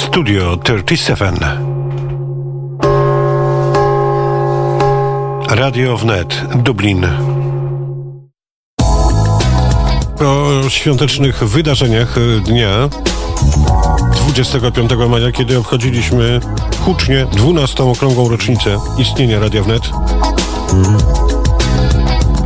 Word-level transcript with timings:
Studio 0.00 0.56
37. 0.56 1.34
Radio 5.48 5.96
Wnet, 5.96 6.42
Dublin. 6.56 7.06
O 10.20 10.68
świątecznych 10.68 11.44
wydarzeniach 11.44 12.16
dnia 12.44 12.88
25 14.28 14.90
maja, 15.08 15.32
kiedy 15.32 15.58
obchodziliśmy 15.58 16.40
hucznie 16.84 17.26
12. 17.32 17.82
okrągłą 17.84 18.28
rocznicę 18.28 18.78
istnienia 18.98 19.40
Radia 19.40 19.62
Wnet. 19.62 19.82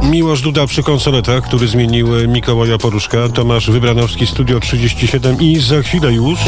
Miłosz 0.02 0.40
Duda 0.40 0.66
przy 0.66 0.82
konsoletach, 0.82 1.44
który 1.44 1.68
zmienił 1.68 2.08
Mikołaja 2.28 2.78
Poruszka, 2.78 3.28
Tomasz 3.28 3.70
Wybranowski, 3.70 4.26
Studio 4.26 4.60
37 4.60 5.40
i 5.40 5.56
za 5.56 5.82
chwilę 5.82 6.12
już 6.12 6.38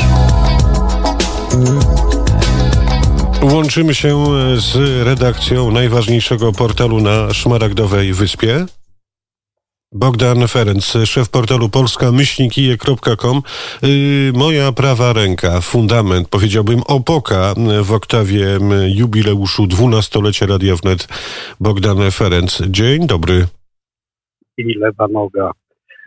łączymy 3.53 3.95
się 3.95 4.25
z 4.57 4.77
redakcją 5.07 5.71
najważniejszego 5.71 6.53
portalu 6.53 7.01
na 7.01 7.35
Szmaragdowej 7.35 8.13
Wyspie. 8.13 8.67
Bogdan 9.93 10.49
Ferenc, 10.49 10.97
szef 11.05 11.29
portalu 11.31 11.69
polska-myślnikije.com. 11.69 13.43
Yy, 13.83 14.33
moja 14.35 14.73
prawa 14.73 15.13
ręka, 15.13 15.61
fundament, 15.61 16.29
powiedziałbym 16.29 16.81
opoka 16.87 17.55
w 17.83 17.93
oktawie 17.93 18.47
jubileuszu 18.95 19.67
dwunastolecia 19.67 20.47
Radia 20.47 20.77
Wnet. 20.77 21.09
Bogdan 21.61 22.11
Ferenc, 22.11 22.63
dzień 22.67 23.07
dobry. 23.07 23.47
I 24.57 24.79
lewa 24.79 25.07
noga. 25.09 25.51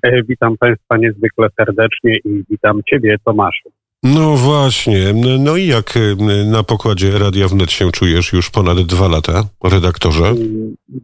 E, 0.03 0.23
witam 0.23 0.57
Państwa 0.57 0.97
niezwykle 0.97 1.47
serdecznie 1.57 2.17
i 2.25 2.43
witam 2.49 2.81
Ciebie, 2.89 3.15
Tomaszu. 3.25 3.69
No 4.03 4.35
właśnie. 4.35 5.13
No 5.39 5.57
i 5.57 5.67
jak 5.67 5.97
y, 5.97 6.15
na 6.51 6.63
pokładzie 6.63 7.11
Radia 7.19 7.47
Wnet 7.47 7.71
się 7.71 7.91
czujesz 7.91 8.33
już 8.33 8.51
ponad 8.51 8.77
dwa 8.77 9.07
lata, 9.07 9.43
redaktorze? 9.63 10.23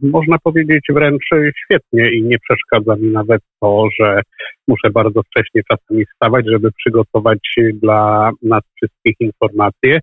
Można 0.02 0.36
powiedzieć 0.38 0.84
wręcz 0.90 1.22
świetnie 1.64 2.12
i 2.12 2.22
nie 2.22 2.36
przeszkadza 2.38 2.96
mi 2.96 3.12
nawet 3.12 3.42
to, 3.60 3.88
że 4.00 4.20
muszę 4.68 4.90
bardzo 4.90 5.22
wcześnie 5.22 5.62
czasami 5.70 6.04
wstawać, 6.06 6.46
żeby 6.52 6.68
przygotować 6.72 7.38
dla 7.82 8.30
nas 8.42 8.62
wszystkich 8.76 9.16
informacje. 9.20 9.98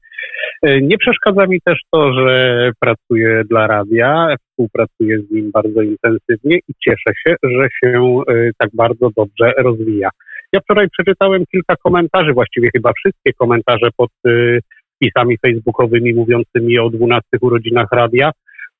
E, 0.63 0.81
nie 0.81 0.97
przeszkadza 0.97 1.47
mi 1.47 1.61
też 1.61 1.79
to, 1.91 2.13
że 2.13 2.71
pracuję 2.79 3.43
dla 3.49 3.67
radia, 3.67 4.35
współpracuję 4.49 5.19
z 5.19 5.31
nim 5.31 5.51
bardzo 5.51 5.81
intensywnie 5.81 6.57
i 6.57 6.73
cieszę 6.83 7.13
się, 7.23 7.35
że 7.43 7.67
się 7.83 8.21
tak 8.57 8.69
bardzo 8.73 9.09
dobrze 9.17 9.53
rozwija. 9.57 10.09
Ja 10.53 10.59
wczoraj 10.59 10.87
przeczytałem 10.89 11.43
kilka 11.51 11.75
komentarzy, 11.75 12.33
właściwie 12.33 12.69
chyba 12.75 12.93
wszystkie 12.93 13.33
komentarze 13.33 13.89
pod 13.97 14.09
y, 14.27 14.59
wpisami 14.95 15.37
facebookowymi 15.37 16.13
mówiącymi 16.13 16.79
o 16.79 16.89
12 16.89 17.27
urodzinach 17.41 17.87
radia 17.91 18.31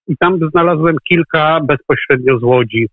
i 0.07 0.17
tam 0.17 0.39
znalazłem 0.51 0.95
kilka 1.09 1.59
bezpośrednio 1.63 2.39
z 2.39 2.44
Łodzi. 2.44 2.88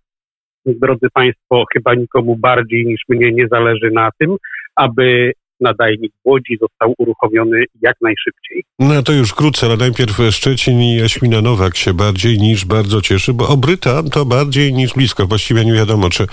Drodzy 0.65 1.07
Państwo, 1.13 1.63
chyba 1.73 1.93
nikomu 1.93 2.35
bardziej 2.35 2.85
niż 2.85 3.01
mnie 3.09 3.31
nie 3.31 3.47
zależy 3.47 3.91
na 3.91 4.09
tym, 4.19 4.35
aby 4.75 5.31
nadajnik 5.61 6.13
w 6.23 6.29
Łodzi 6.29 6.57
został 6.61 6.93
uruchomiony 6.97 7.63
jak 7.81 7.95
najszybciej. 8.01 8.63
No 8.79 9.03
to 9.03 9.13
już 9.13 9.29
wkrótce, 9.29 9.65
ale 9.65 9.77
najpierw 9.77 10.17
Szczecin 10.31 10.81
i 10.81 10.95
Jaśmina 10.95 11.41
Nowak 11.41 11.77
się 11.77 11.93
bardziej 11.93 12.39
niż 12.39 12.65
bardzo 12.65 13.01
cieszy, 13.01 13.33
bo 13.33 13.47
Obryta 13.47 14.03
to 14.03 14.25
bardziej 14.25 14.73
niż 14.73 14.93
blisko. 14.93 15.27
Właściwie 15.27 15.65
nie 15.65 15.73
wiadomo, 15.73 16.09
czy 16.09 16.27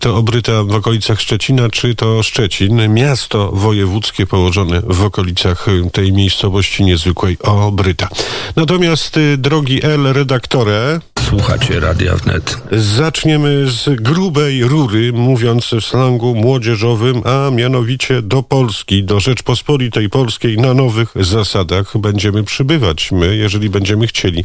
to 0.00 0.16
Obryta 0.16 0.64
w 0.64 0.74
okolicach 0.74 1.20
Szczecina, 1.20 1.70
czy 1.70 1.94
to 1.94 2.22
Szczecin, 2.22 2.94
miasto 2.94 3.52
wojewódzkie 3.52 4.26
położone 4.26 4.80
w 4.84 5.04
okolicach 5.04 5.66
tej 5.92 6.12
miejscowości 6.12 6.84
niezwykłej 6.84 7.36
Obryta. 7.42 8.08
Natomiast 8.56 9.16
y, 9.16 9.36
drogi 9.38 9.84
L 9.84 10.12
redaktorze, 10.12 11.00
Słuchacie 11.28 11.80
Radia 11.80 12.16
Wnet. 12.16 12.58
Zaczniemy 12.72 13.66
z 13.66 14.02
grubej 14.02 14.64
rury, 14.64 15.12
mówiąc 15.12 15.70
w 15.80 15.84
slangu 15.84 16.34
młodzieżowym, 16.34 17.22
a 17.24 17.50
mianowicie 17.50 18.22
do 18.22 18.42
Polski, 18.58 19.04
do 19.04 19.20
Rzeczpospolitej 19.20 20.10
Polskiej 20.10 20.56
na 20.56 20.74
nowych 20.74 21.12
zasadach 21.20 21.98
będziemy 21.98 22.44
przybywać. 22.44 23.12
My, 23.12 23.36
jeżeli 23.36 23.70
będziemy 23.70 24.06
chcieli 24.06 24.44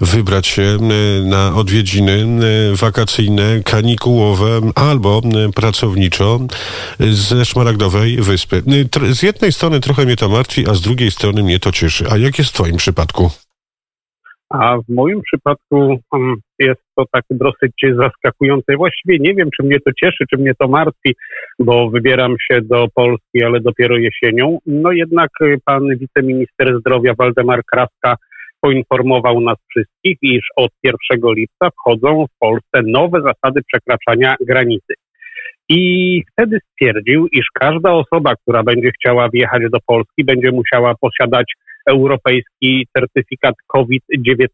wybrać 0.00 0.46
się 0.46 0.78
na 1.24 1.54
odwiedziny 1.54 2.26
wakacyjne, 2.74 3.62
kanikułowe 3.64 4.60
albo 4.74 5.22
pracowniczo 5.54 6.40
ze 7.10 7.44
Szmaragdowej 7.44 8.16
Wyspy. 8.16 8.62
Z 9.12 9.22
jednej 9.22 9.52
strony 9.52 9.80
trochę 9.80 10.04
mnie 10.04 10.16
to 10.16 10.28
martwi, 10.28 10.68
a 10.68 10.74
z 10.74 10.80
drugiej 10.80 11.10
strony 11.10 11.42
mnie 11.42 11.60
to 11.60 11.72
cieszy. 11.72 12.06
A 12.10 12.16
jak 12.16 12.38
jest 12.38 12.50
w 12.50 12.52
Twoim 12.52 12.76
przypadku? 12.76 13.30
A 14.50 14.76
w 14.76 14.88
moim 14.88 15.22
przypadku 15.22 15.98
mm, 16.14 16.36
jest 16.58 16.82
to 16.96 17.04
tak 17.12 17.24
dosyć 17.30 17.72
zaskakujące. 17.96 18.76
Właściwie 18.76 19.18
nie 19.18 19.34
wiem, 19.34 19.48
czy 19.56 19.62
mnie 19.62 19.80
to 19.80 19.90
cieszy, 19.92 20.24
czy 20.30 20.36
mnie 20.38 20.52
to 20.58 20.68
martwi, 20.68 21.14
bo 21.58 21.90
wybieram 21.90 22.34
się 22.50 22.60
do 22.62 22.86
Polski, 22.94 23.44
ale 23.44 23.60
dopiero 23.60 23.96
jesienią. 23.96 24.58
No 24.66 24.92
jednak 24.92 25.30
y, 25.42 25.58
pan 25.64 25.82
wiceminister 25.98 26.78
zdrowia 26.80 27.14
Waldemar 27.18 27.64
Kraska 27.64 28.16
poinformował 28.60 29.40
nas 29.40 29.58
wszystkich, 29.68 30.18
iż 30.22 30.46
od 30.56 30.70
1 30.82 30.96
lipca 31.24 31.70
wchodzą 31.70 32.26
w 32.26 32.38
Polsce 32.38 32.82
nowe 32.82 33.22
zasady 33.22 33.60
przekraczania 33.66 34.34
granicy. 34.40 34.94
I 35.68 36.22
wtedy 36.32 36.58
stwierdził, 36.72 37.26
iż 37.32 37.46
każda 37.54 37.92
osoba, 37.92 38.34
która 38.36 38.62
będzie 38.62 38.90
chciała 38.90 39.28
wjechać 39.28 39.62
do 39.72 39.78
Polski, 39.86 40.24
będzie 40.24 40.52
musiała 40.52 40.94
posiadać 41.00 41.52
europejski 41.86 42.86
certyfikat 42.96 43.54
COVID-19, 43.66 44.48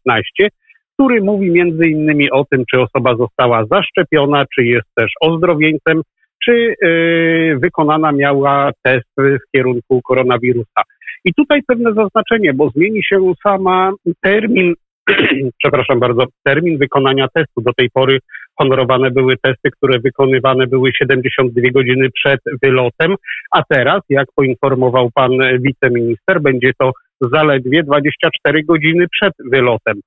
który 0.93 1.21
mówi 1.21 1.51
między 1.51 1.87
innymi 1.87 2.31
o 2.31 2.45
tym, 2.45 2.63
czy 2.71 2.81
osoba 2.81 3.15
została 3.15 3.65
zaszczepiona, 3.71 4.45
czy 4.55 4.65
jest 4.65 4.87
też 4.95 5.11
ozdrowieńcem, 5.21 6.01
czy 6.45 6.75
yy, 6.81 7.57
wykonana 7.59 8.11
miała 8.11 8.71
test 8.83 9.09
w 9.17 9.51
kierunku 9.55 10.01
koronawirusa. 10.01 10.81
I 11.25 11.33
tutaj 11.33 11.61
pewne 11.67 11.93
zaznaczenie, 11.93 12.53
bo 12.53 12.69
zmieni 12.69 13.03
się 13.03 13.33
sama 13.43 13.91
termin, 14.21 14.73
przepraszam 15.63 15.99
bardzo, 15.99 16.25
termin 16.43 16.77
wykonania 16.77 17.27
testu. 17.33 17.61
Do 17.61 17.73
tej 17.73 17.89
pory 17.89 18.19
honorowane 18.59 19.11
były 19.11 19.37
testy, 19.37 19.71
które 19.71 19.99
wykonywane 19.99 20.67
były 20.67 20.91
72 20.97 21.69
godziny 21.71 22.09
przed 22.11 22.39
wylotem, 22.63 23.15
a 23.51 23.63
teraz, 23.69 24.01
jak 24.09 24.27
poinformował 24.35 25.09
pan 25.15 25.31
wiceminister, 25.59 26.41
będzie 26.41 26.71
to 26.79 26.91
zaledwie 27.21 27.83
24 27.83 28.63
godziny 28.63 29.05
przed 29.11 29.33
wylotem. 29.51 29.99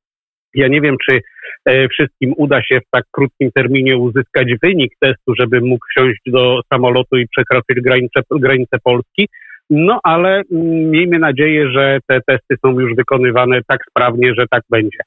Ja 0.55 0.69
nie 0.69 0.81
wiem, 0.81 0.97
czy 1.09 1.21
e, 1.65 1.89
wszystkim 1.89 2.35
uda 2.37 2.63
się 2.63 2.81
w 2.81 2.91
tak 2.91 3.05
krótkim 3.11 3.51
terminie 3.55 3.97
uzyskać 3.97 4.49
wynik 4.63 4.93
testu, 5.01 5.35
żeby 5.39 5.61
mógł 5.61 5.87
wsiąść 5.91 6.21
do 6.27 6.61
samolotu 6.73 7.17
i 7.17 7.29
przekroczyć 7.29 7.81
granicę, 7.85 8.21
granicę 8.31 8.79
Polski. 8.85 9.29
No 9.71 10.01
ale 10.03 10.43
mm, 10.53 10.91
miejmy 10.91 11.19
nadzieję, 11.19 11.71
że 11.71 11.99
te 12.07 12.21
testy 12.27 12.57
są 12.65 12.81
już 12.81 12.95
wykonywane 12.95 13.61
tak 13.67 13.81
sprawnie, 13.91 14.35
że 14.35 14.45
tak 14.51 14.63
będzie. 14.71 14.99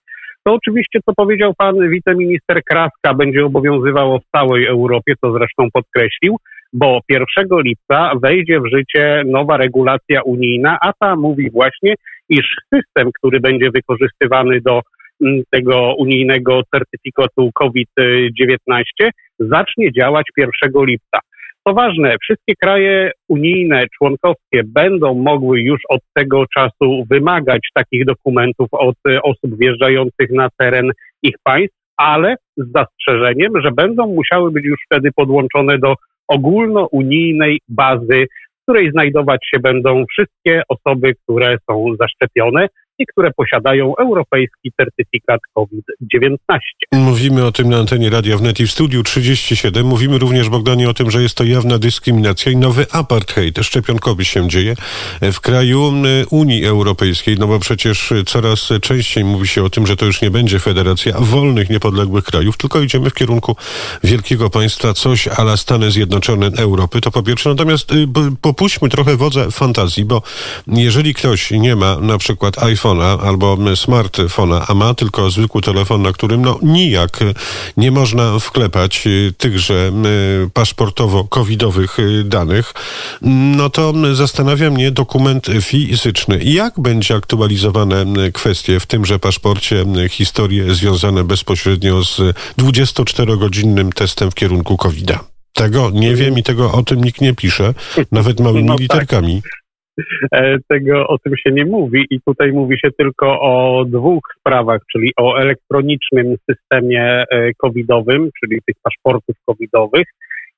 To 0.43 0.53
oczywiście, 0.53 0.99
co 1.05 1.13
powiedział 1.15 1.53
pan 1.57 1.89
wiceminister 1.89 2.63
Kraska, 2.63 3.13
będzie 3.13 3.45
obowiązywało 3.45 4.19
w 4.19 4.37
całej 4.37 4.65
Europie, 4.65 5.13
co 5.21 5.33
zresztą 5.33 5.67
podkreślił 5.73 6.37
bo 6.73 6.99
1 7.09 7.25
lipca 7.51 8.11
wejdzie 8.21 8.59
w 8.59 8.69
życie 8.75 9.23
nowa 9.25 9.57
regulacja 9.57 10.21
unijna, 10.21 10.77
a 10.81 10.93
ta 10.99 11.15
mówi 11.15 11.49
właśnie, 11.51 11.95
iż 12.29 12.55
system, 12.73 13.11
który 13.13 13.39
będzie 13.39 13.69
wykorzystywany 13.71 14.61
do 14.61 14.81
mm, 15.21 15.43
tego 15.49 15.95
unijnego 15.97 16.61
certyfikatu 16.73 17.51
COVID-19 17.53 18.57
zacznie 19.39 19.91
działać 19.91 20.25
1 20.37 20.51
lipca. 20.85 21.19
To 21.69 21.73
ważne, 21.73 22.15
wszystkie 22.21 22.53
kraje 22.55 23.11
unijne, 23.27 23.85
członkowskie 23.97 24.61
będą 24.65 25.13
mogły 25.13 25.61
już 25.61 25.81
od 25.89 26.01
tego 26.13 26.45
czasu 26.47 27.05
wymagać 27.09 27.59
takich 27.73 28.05
dokumentów 28.05 28.67
od 28.71 28.95
osób 29.23 29.57
wjeżdżających 29.59 30.31
na 30.31 30.49
teren 30.57 30.91
ich 31.23 31.35
państw, 31.43 31.77
ale 31.97 32.35
z 32.57 32.71
zastrzeżeniem, 32.71 33.51
że 33.63 33.71
będą 33.71 34.07
musiały 34.07 34.51
być 34.51 34.65
już 34.65 34.79
wtedy 34.85 35.09
podłączone 35.15 35.77
do 35.77 35.95
ogólnounijnej 36.27 37.59
bazy, 37.67 38.27
w 38.59 38.63
której 38.63 38.91
znajdować 38.91 39.39
się 39.53 39.59
będą 39.59 40.05
wszystkie 40.11 40.61
osoby, 40.69 41.13
które 41.23 41.57
są 41.69 41.95
zaszczepione. 41.99 42.67
I 42.99 43.05
które 43.05 43.31
posiadają 43.33 43.95
europejski 43.95 44.71
certyfikat 44.77 45.39
COVID-19. 45.53 46.37
Mówimy 46.91 47.45
o 47.45 47.51
tym 47.51 47.69
na 47.69 47.77
antenie 47.77 48.09
Radia 48.09 48.37
Wnet 48.37 48.59
i 48.59 48.67
w 48.67 48.71
studiu 48.71 49.03
37. 49.03 49.85
Mówimy 49.85 50.17
również, 50.17 50.49
Bogdanie, 50.49 50.89
o 50.89 50.93
tym, 50.93 51.11
że 51.11 51.21
jest 51.21 51.35
to 51.35 51.43
jawna 51.43 51.79
dyskryminacja 51.79 52.51
i 52.51 52.57
nowy 52.57 52.85
apartheid 52.91 53.59
szczepionkowy 53.61 54.25
się 54.25 54.47
dzieje 54.47 54.75
w 55.21 55.39
kraju 55.39 55.93
Unii 56.29 56.65
Europejskiej, 56.65 57.35
no 57.39 57.47
bo 57.47 57.59
przecież 57.59 58.13
coraz 58.25 58.69
częściej 58.81 59.23
mówi 59.23 59.47
się 59.47 59.63
o 59.63 59.69
tym, 59.69 59.87
że 59.87 59.95
to 59.95 60.05
już 60.05 60.21
nie 60.21 60.31
będzie 60.31 60.59
federacja 60.59 61.13
wolnych, 61.19 61.69
niepodległych 61.69 62.23
krajów, 62.23 62.57
tylko 62.57 62.81
idziemy 62.81 63.09
w 63.09 63.13
kierunku 63.13 63.55
wielkiego 64.03 64.49
państwa, 64.49 64.93
coś 64.93 65.27
ala 65.27 65.57
Stany 65.57 65.91
Zjednoczone 65.91 66.51
Europy, 66.57 67.01
to 67.01 67.11
po 67.11 67.23
pierwsze. 67.23 67.49
Natomiast 67.49 67.91
y, 67.91 68.07
popuśćmy 68.41 68.89
trochę 68.89 69.17
wodze 69.17 69.51
fantazji, 69.51 70.05
bo 70.05 70.21
jeżeli 70.67 71.13
ktoś 71.13 71.51
nie 71.51 71.75
ma 71.75 71.99
na 71.99 72.17
przykład 72.17 72.63
iPhone'a 72.89 73.17
albo 73.27 73.57
smartfona, 73.75 74.65
a 74.67 74.73
ma 74.73 74.93
tylko 74.93 75.31
zwykły 75.31 75.61
telefon, 75.61 76.01
na 76.01 76.13
którym 76.13 76.41
no 76.41 76.59
nijak 76.61 77.19
nie 77.77 77.91
można 77.91 78.39
wklepać 78.39 79.07
y, 79.07 79.33
tychże 79.37 79.91
y, 80.45 80.49
paszportowo-covidowych 80.49 81.97
danych, 82.23 82.73
no 83.21 83.69
to 83.69 83.93
zastanawia 84.13 84.69
mnie 84.69 84.91
dokument 84.91 85.47
fizyczny. 85.61 86.39
Jak 86.43 86.79
będzie 86.79 87.15
aktualizowane 87.15 88.05
kwestie 88.33 88.79
w 88.79 88.85
tymże 88.85 89.19
paszporcie, 89.19 89.85
historie 90.09 90.75
związane 90.75 91.23
bezpośrednio 91.23 92.03
z 92.03 92.19
24-godzinnym 92.57 93.89
testem 93.93 94.31
w 94.31 94.35
kierunku 94.35 94.77
COVID-a? 94.77 95.19
Tego 95.53 95.89
nie 95.93 96.15
wiem 96.15 96.37
i 96.37 96.43
tego 96.43 96.71
o 96.71 96.83
tym 96.83 97.03
nikt 97.03 97.21
nie 97.21 97.33
pisze, 97.33 97.73
nawet 98.11 98.39
małymi 98.39 98.63
no 98.63 98.73
tak. 98.73 98.81
literkami. 98.81 99.35
E, 99.35 99.58
tego 100.69 101.07
o 101.07 101.17
tym 101.17 101.37
się 101.37 101.51
nie 101.51 101.65
mówi 101.65 102.05
i 102.09 102.21
tutaj 102.21 102.51
mówi 102.51 102.79
się 102.79 102.91
tylko 102.97 103.41
o 103.41 103.85
dwóch 103.85 104.23
sprawach, 104.39 104.81
czyli 104.91 105.11
o 105.17 105.39
elektronicznym 105.39 106.35
systemie 106.49 107.25
e, 107.31 107.53
covidowym, 107.53 108.29
czyli 108.39 108.61
tych 108.65 108.75
paszportów 108.83 109.35
covidowych 109.45 110.07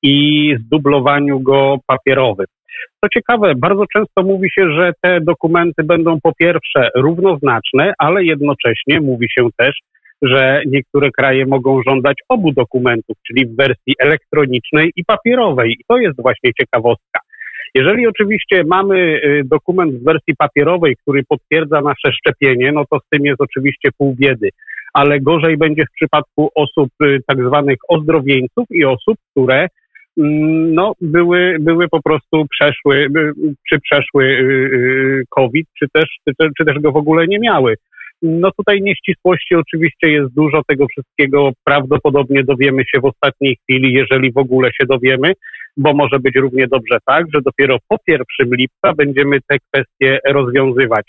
i 0.04 0.56
zdublowaniu 0.60 1.40
go 1.40 1.78
papierowym. 1.88 2.46
Co 3.04 3.10
ciekawe, 3.10 3.54
bardzo 3.56 3.86
często 3.94 4.24
mówi 4.24 4.50
się, 4.52 4.72
że 4.72 4.92
te 5.02 5.22
dokumenty 5.22 5.84
będą 5.84 6.20
po 6.24 6.34
pierwsze 6.34 6.90
równoznaczne, 6.96 7.94
ale 7.98 8.24
jednocześnie 8.24 9.02
mówi 9.02 9.28
się 9.30 9.48
też, 9.58 9.80
że 10.22 10.62
niektóre 10.68 11.12
kraje 11.12 11.46
mogą 11.46 11.82
żądać 11.88 12.18
obu 12.30 12.52
dokumentów, 12.52 13.18
czyli 13.28 13.46
w 13.46 13.56
wersji 13.56 13.96
elektronicznej 14.00 14.92
i 14.96 15.06
papierowej. 15.06 15.72
I 15.72 15.84
to 15.88 15.98
jest 15.98 16.22
właśnie 16.22 16.54
ciekawostka. 16.54 17.20
Jeżeli 17.76 18.08
oczywiście 18.08 18.64
mamy 18.64 18.98
y, 18.98 19.42
dokument 19.46 19.96
w 19.96 20.04
wersji 20.04 20.36
papierowej, 20.36 20.96
który 20.96 21.24
potwierdza 21.24 21.82
nasze 21.82 22.12
szczepienie, 22.14 22.72
no 22.72 22.84
to 22.90 23.00
z 23.00 23.10
tym 23.10 23.26
jest 23.26 23.42
oczywiście 23.42 23.90
pół 23.98 24.16
biedy. 24.20 24.50
Ale 24.94 25.20
gorzej 25.20 25.58
będzie 25.58 25.84
w 25.86 25.96
przypadku 25.96 26.50
osób 26.56 26.90
y, 27.04 27.20
tak 27.28 27.38
zwanych 27.48 27.78
ozdrowieńców 27.88 28.66
i 28.70 28.86
osób, 28.86 29.18
które 29.32 29.68
mm, 30.18 30.74
no, 30.74 30.94
były, 31.02 31.58
były 31.60 31.90
po 31.90 32.02
prostu 32.02 32.46
przeszły, 32.50 33.08
czy 33.70 33.80
przeszły 33.80 34.26
y, 34.26 35.24
COVID, 35.30 35.68
czy 35.80 35.86
też, 35.94 36.06
czy, 36.28 36.48
czy 36.58 36.66
też 36.66 36.80
go 36.80 36.92
w 36.92 36.98
ogóle 36.98 37.28
nie 37.28 37.40
miały. 37.40 37.76
No 38.22 38.52
tutaj 38.52 38.82
nieścisłości 38.82 39.56
oczywiście 39.56 40.10
jest 40.10 40.34
dużo 40.34 40.62
tego 40.68 40.88
wszystkiego. 40.88 41.52
Prawdopodobnie 41.64 42.44
dowiemy 42.44 42.84
się 42.86 43.00
w 43.00 43.06
ostatniej 43.06 43.58
chwili, 43.64 43.94
jeżeli 43.94 44.32
w 44.32 44.38
ogóle 44.38 44.70
się 44.74 44.86
dowiemy, 44.86 45.34
bo 45.78 45.94
może 45.94 46.20
być 46.20 46.36
równie 46.36 46.68
dobrze 46.68 46.98
tak, 47.06 47.26
że 47.34 47.42
dopiero 47.42 47.78
po 47.88 47.98
1 48.08 48.24
lipca 48.40 48.94
będziemy 48.94 49.40
te 49.48 49.58
kwestie 49.60 50.20
rozwiązywać. 50.28 51.06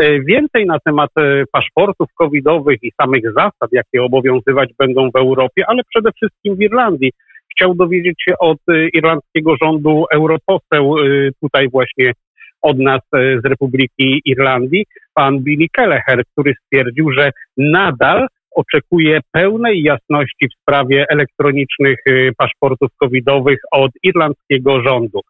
E, 0.00 0.20
więcej 0.20 0.66
na 0.66 0.78
temat 0.78 1.10
e, 1.18 1.44
paszportów 1.52 2.08
covidowych 2.14 2.78
i 2.82 2.92
samych 3.00 3.24
zasad, 3.32 3.72
jakie 3.72 4.02
obowiązywać 4.02 4.70
będą 4.78 5.10
w 5.10 5.16
Europie, 5.16 5.64
ale 5.66 5.82
przede 5.88 6.10
wszystkim 6.12 6.56
w 6.56 6.60
Irlandii. 6.60 7.12
Chciał 7.52 7.74
dowiedzieć 7.74 8.22
się 8.28 8.38
od 8.38 8.58
e, 8.68 8.88
irlandzkiego 8.88 9.56
rządu 9.62 10.04
europoseł 10.12 10.94
tutaj 11.42 11.68
właśnie 11.68 12.12
od 12.62 12.78
nas 12.78 13.00
z 13.12 13.44
Republiki 13.44 14.22
Irlandii, 14.24 14.84
pan 15.14 15.38
Billy 15.38 15.66
Kelleher, 15.72 16.22
który 16.32 16.54
stwierdził, 16.64 17.12
że 17.12 17.30
nadal 17.56 18.26
oczekuje 18.56 19.20
pełnej 19.32 19.82
jasności 19.82 20.48
w 20.48 20.62
sprawie 20.62 21.04
elektronicznych 21.08 21.98
y, 22.08 22.32
paszportów 22.38 22.90
covidowych 22.96 23.58
od 23.72 23.90
irlandzkiego 24.02 24.82
rządu. 24.82 25.20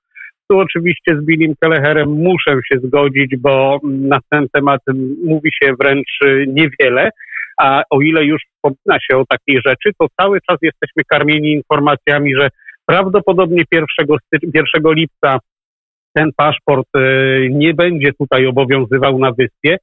Tu 0.50 0.58
oczywiście 0.58 1.16
z 1.16 1.24
Billim 1.24 1.54
Kelleherem 1.60 2.08
muszę 2.08 2.60
się 2.72 2.78
zgodzić, 2.80 3.36
bo 3.36 3.80
na 3.84 4.18
ten 4.30 4.46
temat 4.52 4.80
mówi 5.24 5.50
się 5.62 5.72
wręcz 5.80 6.18
y, 6.24 6.44
niewiele, 6.48 7.10
a 7.58 7.82
o 7.90 8.00
ile 8.00 8.24
już 8.24 8.42
wspomina 8.42 9.00
się 9.00 9.16
o 9.16 9.24
takiej 9.28 9.60
rzeczy, 9.66 9.90
to 9.98 10.06
cały 10.20 10.40
czas 10.40 10.58
jesteśmy 10.62 11.02
karmieni 11.08 11.52
informacjami, 11.52 12.34
że 12.34 12.48
prawdopodobnie 12.86 13.62
1, 13.72 13.86
1 14.54 14.64
lipca 14.84 15.38
ten 16.14 16.30
paszport 16.36 16.88
y, 16.96 17.48
nie 17.52 17.74
będzie 17.74 18.12
tutaj 18.12 18.46
obowiązywał 18.46 19.18
na 19.18 19.32
wyspie, 19.32 19.76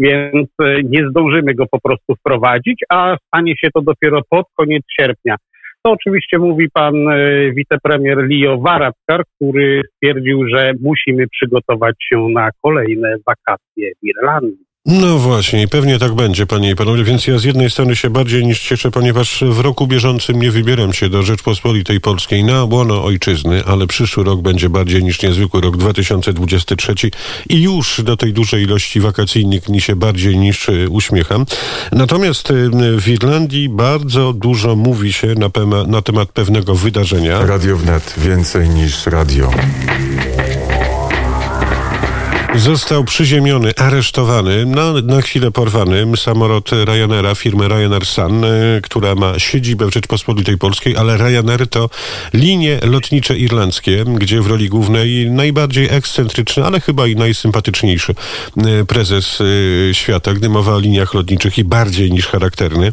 więc 0.00 0.48
e, 0.62 0.82
nie 0.82 1.08
zdążymy 1.08 1.54
go 1.54 1.64
po 1.70 1.80
prostu 1.80 2.14
wprowadzić, 2.14 2.80
a 2.88 3.16
stanie 3.26 3.56
się 3.56 3.68
to 3.74 3.82
dopiero 3.82 4.20
pod 4.30 4.46
koniec 4.54 4.82
sierpnia. 5.00 5.36
To 5.82 5.92
oczywiście 5.92 6.38
mówi 6.38 6.70
pan 6.72 7.08
e, 7.08 7.16
wicepremier 7.52 8.18
Leo 8.18 8.58
Varadkar, 8.58 9.22
który 9.36 9.82
stwierdził, 9.94 10.48
że 10.48 10.72
musimy 10.80 11.28
przygotować 11.28 11.94
się 12.00 12.28
na 12.28 12.50
kolejne 12.62 13.16
wakacje 13.26 13.92
w 14.02 14.06
Irlandii. 14.06 14.69
No 14.86 15.18
właśnie, 15.18 15.68
pewnie 15.68 15.98
tak 15.98 16.14
będzie, 16.14 16.46
panie 16.46 16.70
i 16.70 16.76
panowie, 16.76 17.04
więc 17.04 17.26
ja 17.26 17.38
z 17.38 17.44
jednej 17.44 17.70
strony 17.70 17.96
się 17.96 18.10
bardziej 18.10 18.44
niż 18.46 18.60
cieszę, 18.60 18.90
ponieważ 18.90 19.44
w 19.46 19.60
roku 19.60 19.86
bieżącym 19.86 20.42
nie 20.42 20.50
wybieram 20.50 20.92
się 20.92 21.08
do 21.08 21.22
Rzeczpospolitej 21.22 22.00
Polskiej 22.00 22.44
na 22.44 22.64
łono 22.64 23.04
ojczyzny, 23.04 23.64
ale 23.66 23.86
przyszły 23.86 24.24
rok 24.24 24.40
będzie 24.40 24.68
bardziej 24.68 25.04
niż 25.04 25.22
niezwykły 25.22 25.60
rok 25.60 25.76
2023 25.76 26.94
i 27.48 27.62
już 27.62 28.02
do 28.02 28.16
tej 28.16 28.32
dużej 28.32 28.62
ilości 28.62 29.00
wakacyjnych 29.00 29.68
mi 29.68 29.80
się 29.80 29.96
bardziej 29.96 30.38
niż 30.38 30.68
e, 30.68 30.88
uśmiecham. 30.88 31.46
Natomiast 31.92 32.50
e, 32.50 32.54
w 33.00 33.08
Irlandii 33.08 33.68
bardzo 33.68 34.32
dużo 34.32 34.76
mówi 34.76 35.12
się 35.12 35.34
na, 35.34 35.50
na 35.86 36.02
temat 36.02 36.28
pewnego 36.32 36.74
wydarzenia. 36.74 37.46
Radio 37.46 37.76
wnet 37.76 38.14
więcej 38.18 38.68
niż 38.68 39.06
radio. 39.06 39.50
Został 42.54 43.04
przyziemiony, 43.04 43.72
aresztowany, 43.76 44.66
na, 44.66 44.92
na 44.92 45.22
chwilę 45.22 45.50
porwany 45.50 46.16
samolot 46.16 46.70
Ryanaira, 46.84 47.34
firmy 47.34 47.68
Ryanair 47.68 48.06
Sun, 48.06 48.44
e, 48.44 48.48
która 48.82 49.14
ma 49.14 49.38
siedzibę 49.38 49.86
w 49.86 49.94
Rzeczpospolitej 49.94 50.58
Polskiej, 50.58 50.96
ale 50.96 51.16
Ryanair 51.16 51.68
to 51.68 51.90
linie 52.32 52.78
lotnicze 52.82 53.38
irlandzkie, 53.38 54.04
gdzie 54.04 54.42
w 54.42 54.46
roli 54.46 54.68
głównej 54.68 55.30
najbardziej 55.30 55.88
ekscentryczny, 55.90 56.64
ale 56.64 56.80
chyba 56.80 57.06
i 57.06 57.16
najsympatyczniejszy 57.16 58.14
e, 58.56 58.84
prezes 58.84 59.38
e, 59.40 59.94
świata, 59.94 60.34
gdy 60.34 60.48
mowa 60.48 60.74
o 60.74 60.78
liniach 60.78 61.14
lotniczych 61.14 61.58
i 61.58 61.64
bardziej 61.64 62.12
niż 62.12 62.26
charakterny, 62.26 62.92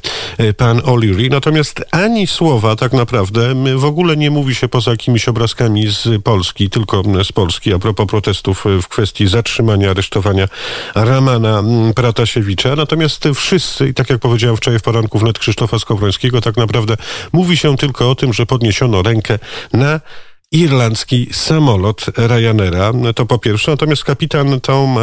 pan 0.58 0.80
O'Leary. 0.80 1.30
Natomiast 1.32 1.86
ani 1.92 2.28
słowa 2.28 2.76
tak 2.76 2.94
naprawdę 2.94 3.56
w 3.76 3.86
ogóle 3.86 4.18
nie 4.18 4.32
mówi 4.32 4.56
się 4.56 4.68
poza 4.68 4.92
jakimiś 4.92 5.28
obrazkami 5.28 5.88
z 5.88 6.24
Polski, 6.24 6.70
tylko 6.70 7.04
z 7.24 7.32
Polski, 7.32 7.74
a 7.74 7.80
propos 7.80 8.08
protestów 8.08 8.66
w 8.82 8.88
kwestii 8.88 9.28
zatrzymania 9.28 9.47
zatrzymania, 9.48 9.90
aresztowania 9.92 10.48
Ramana 10.96 11.60
mm, 11.60 11.94
Pratasiewicza. 11.94 12.76
Natomiast 12.76 13.24
wszyscy, 13.36 13.88
i 13.88 13.94
tak 13.94 14.10
jak 14.10 14.20
powiedziałem 14.20 14.58
wczoraj 14.58 14.80
w 14.80 14.84
poranku 14.84 15.20
wnet 15.20 15.40
Krzysztofa 15.40 15.80
Skowrońskiego, 15.80 16.42
tak 16.42 16.58
naprawdę 16.58 16.98
mówi 17.34 17.58
się 17.58 17.78
tylko 17.78 18.12
o 18.12 18.16
tym, 18.16 18.34
że 18.34 18.46
podniesiono 18.46 19.02
rękę 19.02 19.40
na 19.74 20.00
irlandzki 20.52 21.28
samolot 21.32 22.06
Ryanaira. 22.18 22.92
To 23.16 23.26
po 23.26 23.40
pierwsze. 23.40 23.72
Natomiast 23.72 24.04
kapitan 24.04 24.62
Tom 24.62 24.96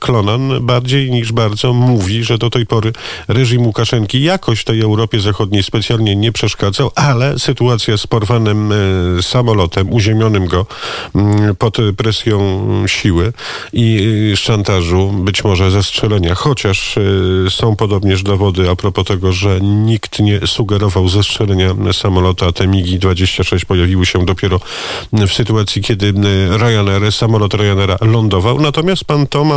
Clonan 0.00 0.66
bardziej 0.66 1.10
niż 1.10 1.32
bardzo 1.32 1.72
mówi, 1.72 2.24
że 2.24 2.38
do 2.38 2.50
tej 2.50 2.66
pory 2.66 2.92
reżim 3.28 3.66
Łukaszenki 3.66 4.22
jakoś 4.22 4.64
tej 4.64 4.80
Europie 4.80 5.20
Zachodniej 5.20 5.62
specjalnie 5.62 6.16
nie 6.16 6.32
przeszkadzał, 6.32 6.90
ale 6.94 7.38
sytuacja 7.38 7.96
z 7.96 8.06
porwanym 8.06 8.72
e, 8.72 9.22
samolotem, 9.22 9.92
uziemionym 9.92 10.46
go 10.46 10.66
mm, 11.14 11.56
pod 11.56 11.76
presją 11.96 12.66
siły 12.86 13.32
i 13.72 14.32
szantażu, 14.36 15.12
być 15.12 15.44
może 15.44 15.70
zestrzelenia, 15.70 16.34
chociaż 16.34 16.98
e, 16.98 17.00
są 17.50 17.76
podobnież 17.76 18.22
dowody 18.22 18.70
a 18.70 18.76
propos 18.76 19.04
tego, 19.04 19.32
że 19.32 19.60
nikt 19.60 20.20
nie 20.20 20.46
sugerował 20.46 21.08
zestrzelenia 21.08 21.74
samolota, 21.92 22.52
te 22.52 22.68
MiGi-26 22.68 23.64
pojawiły 23.64 24.06
się 24.06 24.26
dopiero 24.26 24.60
w 25.12 25.32
sytuacji, 25.32 25.82
kiedy 25.82 26.06
e, 26.06 26.58
Ryanair, 26.58 27.12
samolot 27.12 27.54
Ryanaira 27.54 27.96
lądował. 28.00 28.60
Natomiast 28.60 29.04
pan 29.04 29.26
Tom, 29.26 29.48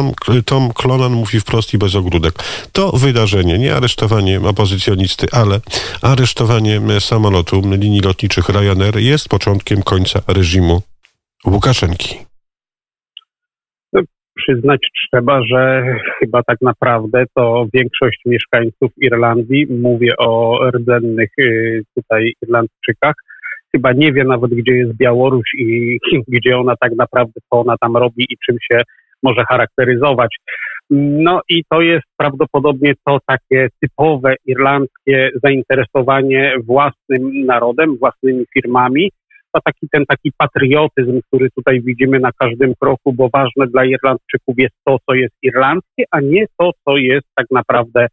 Tom 0.46 0.74
Klonan 0.74 1.12
mówi 1.12 1.40
wprost 1.40 1.74
i 1.74 1.78
bez 1.78 1.96
ogródek. 1.96 2.34
To 2.72 2.92
wydarzenie, 2.92 3.58
nie 3.58 3.76
aresztowanie 3.76 4.40
opozycjonisty, 4.40 5.28
ale 5.32 5.60
aresztowanie 6.02 6.82
samolotu 7.00 7.62
linii 7.72 8.02
lotniczych 8.02 8.50
Ryanair 8.50 8.98
jest 8.98 9.30
początkiem 9.30 9.84
końca 9.84 10.22
reżimu 10.28 10.82
Łukaszenki. 11.46 12.18
przyznać 14.36 14.80
trzeba, 14.96 15.44
że 15.44 15.84
chyba 16.20 16.44
tak 16.44 16.58
naprawdę 16.62 17.24
to 17.36 17.66
większość 17.74 18.22
mieszkańców 18.26 18.92
Irlandii, 18.98 19.68
mówię 19.70 20.18
o 20.18 20.60
rdzennych 20.72 21.30
y, 21.40 21.84
tutaj 21.96 22.34
Irlandczykach, 22.42 23.16
chyba 23.76 23.94
nie 23.94 24.14
wie 24.14 24.24
nawet, 24.24 24.52
gdzie 24.52 24.72
jest 24.72 24.98
Białoruś 24.98 25.54
i 25.58 26.00
gdzie 26.34 26.58
ona 26.58 26.76
tak 26.80 26.92
naprawdę, 26.96 27.34
co 27.50 27.60
ona 27.60 27.76
tam 27.82 27.98
robi 27.98 28.24
i 28.30 28.38
czym 28.46 28.58
się 28.72 28.82
może 29.24 29.44
charakteryzować. 29.50 30.36
No 30.90 31.42
i 31.50 31.64
to 31.70 31.82
jest 31.82 32.06
prawdopodobnie 32.18 32.94
to 33.06 33.20
takie 33.26 33.68
typowe 33.82 34.36
irlandzkie 34.46 35.30
zainteresowanie 35.44 36.56
własnym 36.66 37.46
narodem, 37.46 37.98
własnymi 37.98 38.46
firmami. 38.54 39.12
To 39.52 39.62
taki 39.66 39.88
ten 39.92 40.06
taki 40.06 40.32
patriotyzm, 40.38 41.22
który 41.28 41.50
tutaj 41.56 41.82
widzimy 41.82 42.20
na 42.20 42.32
każdym 42.40 42.74
kroku, 42.80 43.14
bo 43.14 43.30
ważne 43.34 43.68
dla 43.68 43.86
Irlandczyków 43.86 44.56
jest 44.58 44.76
to, 44.86 44.98
co 45.06 45.16
jest 45.16 45.36
irlandzkie, 45.42 46.04
a 46.12 46.20
nie 46.20 46.46
to, 46.60 46.72
co 46.86 46.98
jest 46.98 47.28
tak 47.36 47.46
naprawdę 47.52 48.08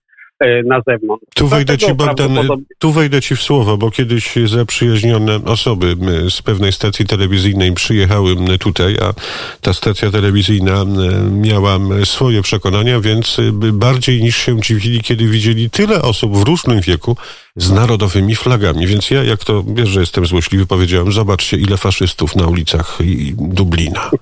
na 0.65 0.81
zewnątrz. 0.87 1.25
Tu 1.35 1.49
wejdę 1.49 1.79
ci, 1.79 1.95
Bogdan, 1.95 2.39
tu 2.79 2.93
wejdę 2.93 3.23
ci 3.23 3.37
w 3.37 3.43
słowo, 3.43 3.77
bo 3.77 3.91
kiedyś 3.91 4.35
zaprzyjaźnione 4.47 5.41
osoby 5.45 5.97
z 6.31 6.43
pewnej 6.43 6.73
stacji 6.73 7.07
telewizyjnej 7.07 7.73
przyjechały 7.73 8.37
tutaj, 8.59 8.97
a 9.03 9.15
ta 9.61 9.73
stacja 9.73 10.11
telewizyjna 10.11 10.85
miała 11.31 11.79
swoje 12.05 12.43
przekonania, 12.43 13.01
więc 13.01 13.37
bardziej 13.73 14.23
niż 14.23 14.37
się 14.37 14.61
dziwili, 14.61 15.01
kiedy 15.01 15.29
widzieli 15.29 15.71
tyle 15.71 16.03
osób 16.03 16.37
w 16.37 16.43
różnym 16.43 16.81
wieku 16.81 17.17
z 17.57 17.71
narodowymi 17.71 18.35
flagami. 18.37 18.87
Więc 18.87 19.11
ja, 19.11 19.25
jak 19.25 19.45
to 19.45 19.65
wiesz, 19.69 19.89
że 19.89 20.01
jestem 20.01 20.27
złośliwy, 20.27 20.67
powiedziałem, 20.67 21.13
zobaczcie, 21.13 21.57
ile 21.57 21.77
faszystów 21.77 22.37
na 22.37 22.47
ulicach 22.47 22.99
Dublina. 23.37 24.11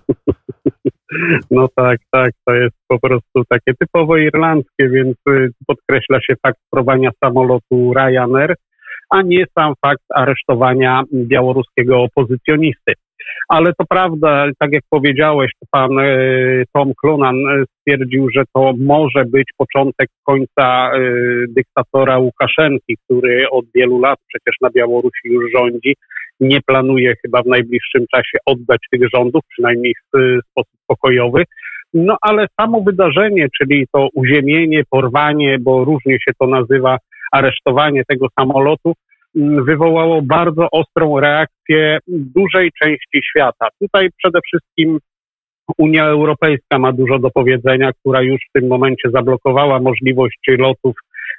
No 1.51 1.69
tak, 1.77 2.01
tak, 2.11 2.31
to 2.47 2.55
jest 2.55 2.77
po 2.89 3.01
prostu 3.01 3.45
takie 3.49 3.75
typowo 3.81 4.17
irlandzkie, 4.17 4.89
więc 4.89 5.17
y, 5.29 5.51
podkreśla 5.67 6.21
się 6.21 6.35
fakt 6.47 6.59
spróbowania 6.67 7.11
samolotu 7.25 7.95
Ryanair, 7.95 8.55
a 9.11 9.23
nie 9.23 9.45
sam 9.59 9.75
fakt 9.87 10.05
aresztowania 10.15 11.03
białoruskiego 11.13 12.03
opozycjonisty. 12.03 12.93
Ale 13.49 13.73
to 13.79 13.85
prawda, 13.89 14.47
tak 14.59 14.73
jak 14.73 14.83
powiedziałeś, 14.91 15.51
pan 15.71 15.99
y, 15.99 16.65
Tom 16.73 16.93
Clunan 17.01 17.37
y, 17.37 17.65
stwierdził, 17.79 18.31
że 18.31 18.43
to 18.55 18.75
może 18.79 19.25
być 19.25 19.49
początek 19.57 20.09
końca 20.25 20.91
dyktatora 21.49 22.19
Łukaszenki, 22.19 22.97
który 23.05 23.51
od 23.51 23.65
wielu 23.75 24.01
lat 24.01 24.19
przecież 24.29 24.57
na 24.61 24.71
Białorusi 24.71 25.29
już 25.29 25.53
rządzi 25.53 25.97
nie 26.41 26.61
planuje 26.61 27.15
chyba 27.23 27.43
w 27.43 27.47
najbliższym 27.47 28.07
czasie 28.15 28.39
oddać 28.47 28.79
tych 28.91 29.01
rządów, 29.15 29.43
przynajmniej 29.49 29.95
w 29.95 30.39
sposób 30.51 30.75
pokojowy. 30.87 31.45
No 31.95 32.17
ale 32.21 32.47
samo 32.61 32.81
wydarzenie, 32.81 33.49
czyli 33.59 33.87
to 33.93 34.09
uziemienie, 34.15 34.83
porwanie, 34.91 35.59
bo 35.59 35.85
różnie 35.85 36.15
się 36.15 36.33
to 36.41 36.47
nazywa, 36.47 36.97
aresztowanie 37.33 38.03
tego 38.09 38.27
samolotu, 38.39 38.93
wywołało 39.67 40.23
bardzo 40.23 40.69
ostrą 40.73 41.21
reakcję 41.21 41.99
dużej 42.09 42.71
części 42.83 43.21
świata. 43.31 43.69
Tutaj 43.81 44.09
przede 44.19 44.39
wszystkim 44.47 44.99
Unia 45.79 46.07
Europejska 46.07 46.79
ma 46.79 46.93
dużo 46.93 47.19
do 47.19 47.31
powiedzenia, 47.31 47.93
która 47.93 48.23
już 48.23 48.41
w 48.49 48.61
tym 48.61 48.69
momencie 48.69 49.11
zablokowała 49.11 49.81
możliwość 49.81 50.39
lotów 50.49 50.95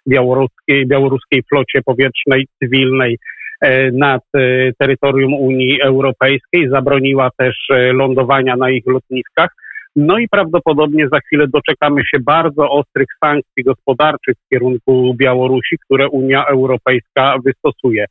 białoruskiej, 0.07 0.87
białoruskiej 0.87 1.43
flocie 1.49 1.81
powietrznej, 1.85 2.47
cywilnej 2.59 3.17
E, 3.63 3.91
nad 3.91 4.23
e, 4.35 4.39
terytorium 4.79 5.33
Unii 5.33 5.81
Europejskiej, 5.81 6.69
zabroniła 6.69 7.29
też 7.37 7.55
e, 7.69 7.93
lądowania 7.93 8.55
na 8.55 8.69
ich 8.69 8.83
lotniskach. 8.85 9.49
No 9.95 10.17
i 10.17 10.27
prawdopodobnie 10.27 11.07
za 11.11 11.19
chwilę 11.19 11.47
doczekamy 11.47 12.01
się 12.05 12.19
bardzo 12.19 12.69
ostrych 12.69 13.07
sankcji 13.23 13.63
gospodarczych 13.63 14.35
w 14.45 14.49
kierunku 14.49 15.15
Białorusi, 15.17 15.77
które 15.85 16.09
Unia 16.09 16.45
Europejska 16.45 17.35
wystosuje. 17.45 18.05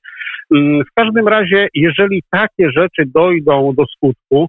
Mm, 0.55 0.85
w 0.85 0.95
każdym 0.95 1.29
razie, 1.29 1.69
jeżeli 1.75 2.23
takie 2.31 2.71
rzeczy 2.71 3.03
dojdą 3.07 3.75
do 3.77 3.85
skutku, 3.87 4.47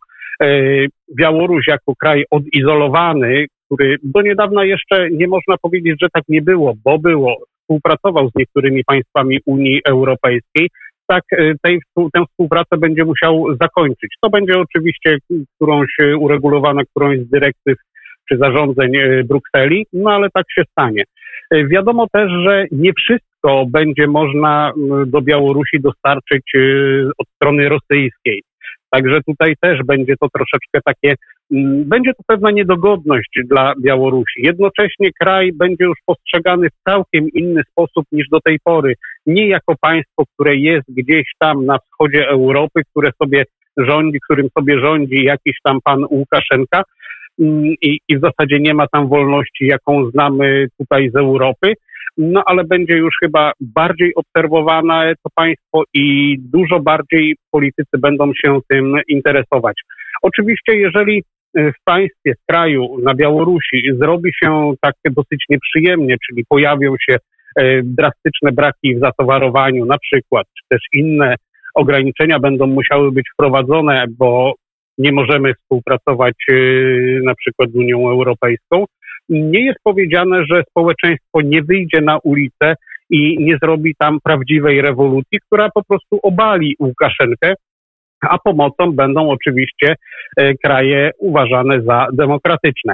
Białoruś 1.15 1.67
jako 1.67 1.95
kraj 1.95 2.23
odizolowany, 2.31 3.45
który 3.65 3.97
do 4.03 4.21
niedawna 4.21 4.65
jeszcze 4.65 5.09
nie 5.11 5.27
można 5.27 5.55
powiedzieć, 5.61 5.95
że 6.01 6.07
tak 6.13 6.23
nie 6.29 6.41
było, 6.41 6.73
bo 6.85 6.99
było, 6.99 7.37
współpracował 7.61 8.29
z 8.29 8.35
niektórymi 8.35 8.83
państwami 8.83 9.39
Unii 9.45 9.81
Europejskiej, 9.85 10.69
tak 11.07 11.23
y, 11.33 11.55
tej, 11.61 11.79
tę 12.13 12.25
współpracę 12.29 12.77
będzie 12.77 13.05
musiał 13.05 13.45
zakończyć. 13.61 14.15
To 14.21 14.29
będzie 14.29 14.53
oczywiście 14.59 15.17
którąś 15.55 15.95
uregulowana, 16.19 16.81
którąś 16.85 17.19
z 17.19 17.29
dyrektyw 17.29 17.77
czy 18.29 18.37
zarządzeń 18.37 18.95
y, 18.95 19.23
Brukseli, 19.23 19.85
no 19.93 20.11
ale 20.11 20.27
tak 20.33 20.45
się 20.55 20.63
stanie. 20.71 21.03
Y, 21.53 21.67
wiadomo 21.67 22.07
też, 22.13 22.31
że 22.31 22.65
nie 22.71 22.93
wszystko 22.93 23.65
będzie 23.69 24.07
można 24.07 24.73
do 25.05 25.21
Białorusi 25.21 25.79
dostarczyć 25.79 26.51
od 27.17 27.27
strony 27.35 27.69
rosyjskiej. 27.69 28.43
Także 28.93 29.19
tutaj 29.27 29.53
też 29.61 29.79
będzie 29.85 30.13
to 30.21 30.27
troszeczkę 30.29 30.79
takie, 30.85 31.15
mm, 31.51 31.89
będzie 31.89 32.13
to 32.13 32.23
pewna 32.27 32.51
niedogodność 32.51 33.29
dla 33.45 33.73
Białorusi. 33.81 34.41
Jednocześnie 34.41 35.09
kraj 35.21 35.51
będzie 35.53 35.85
już 35.85 35.97
postrzegany 36.05 36.69
w 36.69 36.89
całkiem 36.89 37.29
inny 37.33 37.61
sposób 37.71 38.05
niż 38.11 38.29
do 38.29 38.39
tej 38.41 38.57
pory. 38.63 38.93
Nie 39.25 39.47
jako 39.47 39.75
państwo, 39.81 40.23
które 40.33 40.55
jest 40.55 40.85
gdzieś 40.87 41.31
tam 41.39 41.65
na 41.65 41.77
wschodzie 41.79 42.27
Europy, 42.27 42.81
które 42.91 43.11
sobie 43.21 43.43
rządzi, 43.77 44.19
którym 44.23 44.47
sobie 44.57 44.79
rządzi 44.79 45.23
jakiś 45.23 45.57
tam 45.63 45.79
pan 45.83 46.05
Łukaszenka 46.09 46.83
mm, 47.39 47.63
i, 47.81 47.99
i 48.09 48.17
w 48.17 48.21
zasadzie 48.21 48.59
nie 48.59 48.73
ma 48.73 48.87
tam 48.87 49.09
wolności, 49.09 49.65
jaką 49.65 50.09
znamy 50.11 50.67
tutaj 50.79 51.09
z 51.09 51.15
Europy 51.15 51.73
no 52.17 52.43
ale 52.45 52.63
będzie 52.63 52.93
już 52.93 53.15
chyba 53.23 53.51
bardziej 53.61 54.15
obserwowane 54.15 55.13
to 55.23 55.29
państwo 55.35 55.83
i 55.93 56.37
dużo 56.39 56.79
bardziej 56.79 57.35
politycy 57.51 57.97
będą 57.97 58.31
się 58.33 58.59
tym 58.69 58.95
interesować. 59.07 59.81
Oczywiście, 60.21 60.75
jeżeli 60.75 61.23
e, 61.57 61.71
w 61.71 61.75
państwie, 61.83 62.33
w 62.33 62.45
kraju, 62.49 62.97
na 63.03 63.13
Białorusi 63.13 63.81
zrobi 63.99 64.31
się 64.43 64.73
tak 64.81 64.95
dosyć 65.05 65.45
nieprzyjemnie, 65.49 66.15
czyli 66.27 66.45
pojawią 66.49 66.95
się 67.09 67.15
e, 67.55 67.81
drastyczne 67.83 68.51
braki 68.51 68.95
w 68.95 68.99
zatowarowaniu, 68.99 69.85
na 69.85 69.97
przykład, 69.97 70.47
czy 70.57 70.63
też 70.69 70.81
inne 70.93 71.35
ograniczenia 71.75 72.39
będą 72.39 72.67
musiały 72.67 73.11
być 73.11 73.25
wprowadzone, 73.33 74.05
bo 74.17 74.53
nie 74.97 75.11
możemy 75.11 75.53
współpracować 75.53 76.35
e, 76.49 76.53
na 77.23 77.35
przykład 77.35 77.71
z 77.71 77.75
Unią 77.75 78.09
Europejską, 78.09 78.85
nie 79.33 79.65
jest 79.65 79.79
powiedziane, 79.83 80.45
że 80.45 80.63
społeczeństwo 80.69 81.41
nie 81.43 81.61
wyjdzie 81.61 82.01
na 82.01 82.17
ulicę 82.23 82.75
i 83.09 83.43
nie 83.43 83.57
zrobi 83.63 83.95
tam 83.99 84.19
prawdziwej 84.23 84.81
rewolucji, 84.81 85.39
która 85.47 85.69
po 85.69 85.83
prostu 85.83 86.19
obali 86.23 86.75
Łukaszenkę, 86.79 87.53
a 88.21 88.37
pomocą 88.37 88.91
będą 88.91 89.29
oczywiście 89.29 89.95
e, 90.37 90.53
kraje 90.53 91.11
uważane 91.19 91.81
za 91.81 92.07
demokratyczne. 92.13 92.93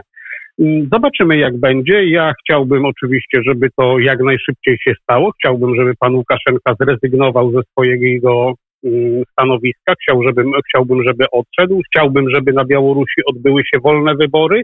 Mm, 0.59 0.89
zobaczymy, 0.91 1.37
jak 1.37 1.57
będzie. 1.57 2.09
Ja 2.09 2.33
chciałbym 2.43 2.85
oczywiście, 2.85 3.41
żeby 3.45 3.69
to 3.77 3.99
jak 3.99 4.19
najszybciej 4.19 4.77
się 4.77 4.93
stało. 5.03 5.31
Chciałbym, 5.31 5.75
żeby 5.75 5.93
pan 5.99 6.15
Łukaszenka 6.15 6.73
zrezygnował 6.81 7.51
ze 7.51 7.59
swojego 7.71 8.53
mm, 8.83 9.23
stanowiska. 9.31 9.93
Chciałbym, 10.69 11.03
żeby 11.07 11.25
odszedł. 11.31 11.81
Chciałbym, 11.87 12.29
żeby 12.29 12.53
na 12.53 12.65
Białorusi 12.65 13.21
odbyły 13.25 13.61
się 13.65 13.79
wolne 13.83 14.15
wybory 14.15 14.61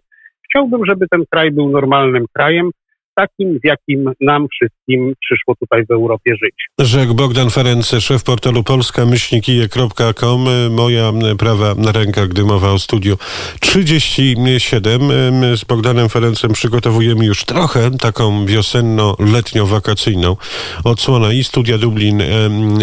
chciałbym, 0.56 0.86
żeby 0.86 1.08
ten 1.08 1.24
kraj 1.30 1.52
był 1.52 1.70
normalnym 1.70 2.26
krajem, 2.34 2.72
takim, 3.16 3.60
w 3.60 3.66
jakim 3.66 4.12
nam 4.22 4.48
wszystkim 4.52 5.14
przyszło 5.22 5.56
tutaj 5.60 5.86
w 5.86 5.92
Europie 5.92 6.36
żyć. 6.44 6.56
Rzekł 6.80 7.14
Bogdan 7.14 7.50
Ferenc, 7.50 7.96
szef 8.00 8.24
portalu 8.24 8.64
polska-kije.com. 8.64 10.48
Moja 10.72 11.12
prawa 11.40 11.76
na 11.76 11.92
rękach, 11.92 12.28
gdy 12.28 12.44
mowa 12.44 12.72
o 12.72 12.80
studiu 12.80 13.18
37. 13.60 15.02
My 15.32 15.58
z 15.58 15.64
Bogdanem 15.64 16.10
Ferencem 16.10 16.54
przygotowujemy 16.54 17.26
już 17.26 17.46
trochę 17.46 17.92
taką 17.92 18.46
wiosenno-letnio-wakacyjną 18.46 20.36
odsłonę 20.84 21.36
i 21.36 21.44
studia 21.44 21.78
Dublin 21.78 22.24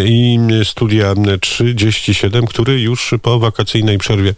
i 0.04 0.38
studia 0.64 1.14
37, 1.40 2.46
który 2.46 2.80
już 2.80 3.14
po 3.22 3.38
wakacyjnej 3.38 3.98
przerwie 3.98 4.34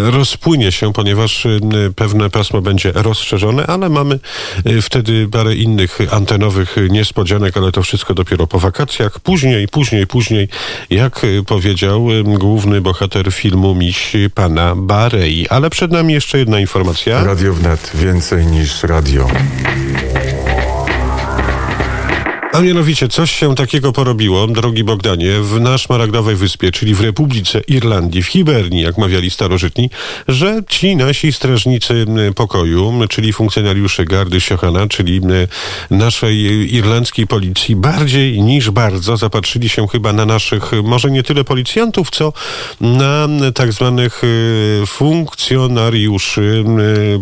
rozpłynie 0.00 0.72
się, 0.72 0.92
ponieważ 0.92 1.46
pewne 1.96 2.30
pasmo 2.30 2.60
będzie 2.60 2.92
rozszerzone, 2.94 3.66
ale 3.66 3.88
mamy 3.88 4.18
w 4.64 4.88
wtedy 4.98 5.28
parę 5.28 5.54
innych 5.54 5.98
antenowych 6.10 6.76
niespodzianek, 6.90 7.56
ale 7.56 7.72
to 7.72 7.82
wszystko 7.82 8.14
dopiero 8.14 8.46
po 8.46 8.58
wakacjach. 8.58 9.20
Później, 9.20 9.68
później, 9.68 10.06
później, 10.06 10.48
jak 10.90 11.26
powiedział 11.46 12.08
główny 12.24 12.80
bohater 12.80 13.32
filmu 13.32 13.74
Miś 13.74 14.12
pana 14.34 14.74
Barei. 14.76 15.48
Ale 15.48 15.70
przed 15.70 15.92
nami 15.92 16.14
jeszcze 16.14 16.38
jedna 16.38 16.60
informacja. 16.60 17.24
Radio 17.24 17.54
wnet 17.54 17.90
więcej 17.94 18.46
niż 18.46 18.82
radio. 18.82 19.28
A 22.58 22.62
mianowicie, 22.62 23.08
coś 23.08 23.32
się 23.32 23.54
takiego 23.54 23.92
porobiło, 23.92 24.46
drogi 24.46 24.84
Bogdanie, 24.84 25.32
w 25.40 25.60
nasz 25.60 25.82
Szmaragdowej 25.82 26.36
Wyspie, 26.36 26.72
czyli 26.72 26.94
w 26.94 27.00
Republice 27.00 27.60
Irlandii, 27.60 28.22
w 28.22 28.26
Hiberni, 28.26 28.80
jak 28.80 28.98
mawiali 28.98 29.30
starożytni, 29.30 29.90
że 30.28 30.62
ci 30.68 30.96
nasi 30.96 31.32
strażnicy 31.32 32.06
pokoju, 32.36 32.92
czyli 33.08 33.32
funkcjonariusze 33.32 34.04
gardy 34.04 34.40
Siochana, 34.40 34.86
czyli 34.86 35.20
naszej 35.90 36.36
irlandzkiej 36.74 37.26
policji, 37.26 37.76
bardziej 37.76 38.42
niż 38.42 38.70
bardzo 38.70 39.16
zapatrzyli 39.16 39.68
się 39.68 39.88
chyba 39.88 40.12
na 40.12 40.26
naszych, 40.26 40.70
może 40.82 41.10
nie 41.10 41.22
tyle 41.22 41.44
policjantów, 41.44 42.10
co 42.10 42.32
na 42.80 43.28
tak 43.54 43.72
zwanych 43.72 44.24
y, 44.24 44.82
funkcjonariuszy 44.86 46.64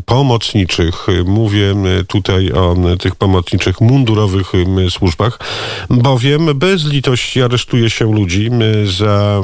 pomocniczych. 0.07 1.07
Mówię 1.25 1.75
tutaj 2.09 2.53
o 2.53 2.77
tych 3.01 3.15
pomocniczych 3.15 3.81
mundurowych 3.81 4.53
służbach, 4.91 5.26
bowiem 5.91 6.59
bez 6.59 6.85
litości 6.85 7.43
aresztuje 7.43 7.91
się 7.91 8.13
ludzi 8.13 8.51
za 8.99 9.43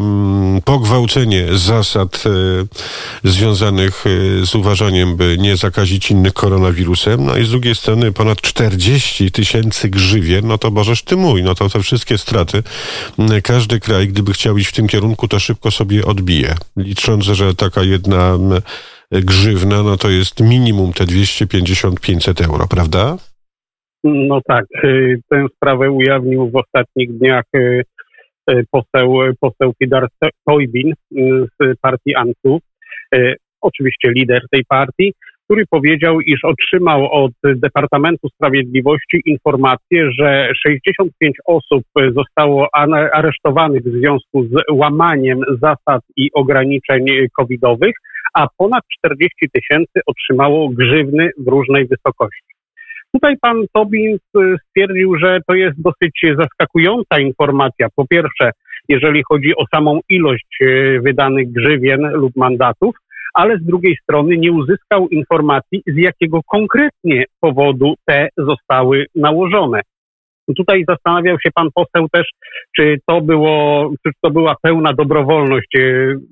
pogwałcenie 0.65 1.47
zasad 1.55 2.25
y, 3.25 3.31
związanych 3.31 4.05
z 4.45 4.55
uważaniem, 4.55 5.17
by 5.17 5.37
nie 5.39 5.57
zakazić 5.57 6.11
innych 6.11 6.33
koronawirusem, 6.33 7.25
no 7.25 7.37
i 7.37 7.45
z 7.45 7.51
drugiej 7.51 7.75
strony 7.75 8.13
ponad 8.13 8.41
40 8.41 9.31
tysięcy 9.31 9.89
grzywien, 9.89 10.47
no 10.47 10.59
to 10.59 10.71
bożeż 10.71 11.03
ty 11.03 11.17
mój, 11.17 11.43
no 11.43 11.55
to 11.55 11.69
te 11.69 11.83
wszystkie 11.83 12.19
straty, 12.19 12.63
każdy 13.43 13.81
kraj, 13.81 14.09
gdyby 14.09 14.33
chciał 14.33 14.59
iść 14.59 14.69
w 14.69 14.73
tym 14.73 14.89
kierunku, 14.89 15.29
to 15.29 15.39
szybko 15.39 15.71
sobie 15.71 16.05
odbije. 16.05 16.55
Licząc, 16.77 17.25
że 17.25 17.55
taka 17.55 17.83
jedna 17.83 18.39
grzywna, 19.11 19.83
no 19.83 19.97
to 19.97 20.11
jest 20.11 20.41
minimum 20.41 20.93
te 20.93 21.05
250-500 21.05 22.45
euro, 22.45 22.69
prawda? 22.69 23.17
No 24.05 24.41
tak, 24.49 24.65
y, 24.85 25.21
tę 25.31 25.47
sprawę 25.57 25.91
ujawnił 25.91 26.51
w 26.51 26.57
ostatnich 26.57 27.19
dniach 27.19 27.45
y, 27.57 27.83
y, 28.51 28.65
poseł, 28.71 29.15
poseł 29.41 29.73
Pidar 29.79 30.09
Toybin 30.47 30.93
z 31.61 31.81
partii 31.81 32.15
ANTU, 32.15 32.61
oczywiście 33.61 34.11
lider 34.11 34.43
tej 34.51 34.65
partii, 34.65 35.13
który 35.45 35.65
powiedział, 35.71 36.21
iż 36.21 36.45
otrzymał 36.45 37.13
od 37.13 37.33
Departamentu 37.45 38.29
Sprawiedliwości 38.29 39.23
informację, 39.27 40.11
że 40.19 40.49
65 40.67 41.37
osób 41.47 41.85
zostało 42.17 42.69
aresztowanych 43.13 43.83
w 43.83 43.99
związku 43.99 44.45
z 44.45 44.53
łamaniem 44.73 45.41
zasad 45.61 46.03
i 46.17 46.31
ograniczeń 46.35 47.07
covidowych, 47.37 47.95
a 48.35 48.47
ponad 48.57 48.83
40 48.99 49.49
tysięcy 49.53 50.01
otrzymało 50.07 50.69
grzywny 50.69 51.31
w 51.39 51.49
różnej 51.49 51.87
wysokości. 51.87 52.52
Tutaj 53.13 53.37
pan 53.41 53.65
Tobin 53.73 54.19
stwierdził, 54.69 55.17
że 55.17 55.39
to 55.47 55.55
jest 55.55 55.83
dosyć 55.83 56.21
zaskakująca 56.39 57.19
informacja. 57.21 57.89
Po 57.97 58.07
pierwsze, 58.07 58.51
jeżeli 58.89 59.23
chodzi 59.29 59.57
o 59.57 59.65
samą 59.75 60.01
ilość 60.09 60.59
e, 60.61 61.01
wydanych 61.01 61.53
grzywien 61.53 62.01
lub 62.13 62.37
mandatów, 62.37 62.95
ale 63.35 63.59
z 63.59 63.65
drugiej 63.65 63.97
strony 64.03 64.37
nie 64.37 64.53
uzyskał 64.53 65.09
informacji, 65.09 65.83
z 65.87 65.97
jakiego 65.97 66.41
konkretnie 66.47 67.25
powodu 67.41 67.95
te 68.05 68.29
zostały 68.37 69.07
nałożone. 69.15 69.81
Tutaj 70.57 70.85
zastanawiał 70.89 71.37
się 71.41 71.51
pan 71.55 71.69
poseł 71.75 72.09
też, 72.13 72.27
czy 72.77 72.99
to 73.07 73.21
było, 73.21 73.91
czy 74.07 74.13
to 74.23 74.31
była 74.31 74.55
pełna 74.63 74.93
dobrowolność 74.93 75.77
e, 75.77 75.81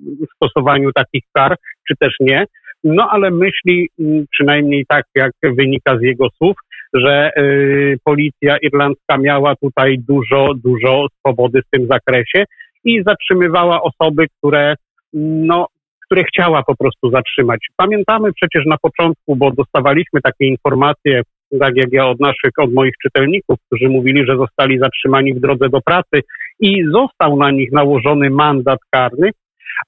w 0.01 0.35
stosowaniu 0.37 0.93
takich 0.93 1.25
kar, 1.33 1.57
czy 1.89 1.95
też 2.01 2.15
nie. 2.21 2.45
No 2.85 3.09
ale 3.11 3.31
myśli, 3.31 3.89
przynajmniej 4.31 4.85
tak 4.89 5.05
jak 5.15 5.33
wynika 5.43 5.99
z 5.99 6.03
jego 6.03 6.29
słów, 6.31 6.57
że 6.95 7.31
y, 7.39 7.99
policja 8.05 8.57
irlandzka 8.63 9.19
miała 9.19 9.55
tutaj 9.57 9.99
dużo, 9.99 10.55
dużo 10.65 11.07
swobody 11.19 11.63
w 11.63 11.71
tym 11.71 11.87
zakresie 11.87 12.45
i 12.85 13.03
zatrzymywała 13.07 13.83
osoby, 13.83 14.27
które 14.39 14.75
no, 15.13 15.67
które 16.05 16.25
chciała 16.25 16.63
po 16.63 16.77
prostu 16.77 17.11
zatrzymać. 17.11 17.67
Pamiętamy 17.77 18.33
przecież 18.33 18.67
na 18.67 18.77
początku, 18.83 19.37
bo 19.37 19.51
dostawaliśmy 19.51 20.21
takie 20.21 20.47
informacje, 20.47 21.23
tak 21.61 21.77
jak 21.77 21.93
ja 21.93 22.07
od 22.07 22.21
naszych, 22.21 22.51
od 22.59 22.73
moich 22.73 22.95
czytelników, 23.03 23.59
którzy 23.67 23.89
mówili, 23.89 24.27
że 24.27 24.37
zostali 24.37 24.79
zatrzymani 24.79 25.35
w 25.35 25.41
drodze 25.41 25.69
do 25.69 25.81
pracy 25.81 26.21
i 26.61 26.85
został 26.93 27.37
na 27.37 27.51
nich 27.51 27.73
nałożony 27.73 28.31
mandat 28.31 28.79
karny, 28.91 29.31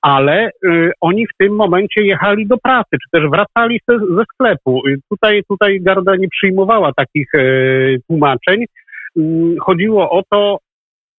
ale 0.02 0.50
y, 0.64 0.90
oni 1.00 1.26
w 1.26 1.36
tym 1.38 1.56
momencie 1.56 2.04
jechali 2.04 2.46
do 2.46 2.58
pracy, 2.58 2.90
czy 2.92 3.10
też 3.12 3.30
wracali 3.30 3.80
ze, 3.88 3.98
ze 3.98 4.22
sklepu. 4.32 4.88
Y, 4.88 5.00
tutaj, 5.10 5.42
tutaj 5.48 5.80
Garda 5.80 6.16
nie 6.16 6.28
przyjmowała 6.28 6.92
takich 6.96 7.34
y, 7.34 8.00
tłumaczeń. 8.06 8.64
Y, 9.18 9.20
chodziło 9.60 10.10
o 10.10 10.22
to, 10.30 10.58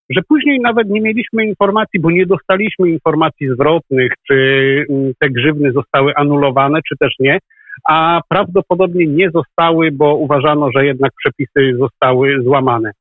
że 0.10 0.22
później 0.28 0.60
nawet 0.60 0.90
nie 0.90 1.02
mieliśmy 1.02 1.46
informacji, 1.46 2.00
bo 2.00 2.12
nie 2.12 2.26
dostaliśmy 2.26 2.90
informacji 2.90 3.50
zwrotnych, 3.50 4.12
czy 4.28 4.36
y, 4.36 5.14
te 5.20 5.30
grzywny 5.30 5.72
zostały 5.72 6.16
anulowane, 6.16 6.80
czy 6.90 6.96
też 7.00 7.14
nie, 7.20 7.40
a 7.88 8.22
prawdopodobnie 8.30 9.08
nie 9.08 9.30
zostały, 9.32 9.92
bo 9.92 10.16
uważano, 10.16 10.70
że 10.76 10.86
jednak 10.86 11.12
przepisy 11.18 11.78
zostały 11.78 12.44
złamane. 12.44 12.92